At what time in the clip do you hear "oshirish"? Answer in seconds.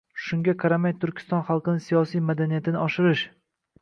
2.89-3.23